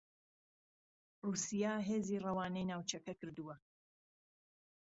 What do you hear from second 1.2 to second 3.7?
رووسیا هێزی رەوانەی ناوچەکە کردووە